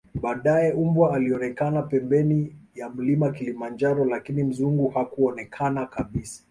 [0.21, 6.39] baadae mbwa alionekana pembeni ya mlima kilimanjaro lakini mzungu hakuonekana kabisa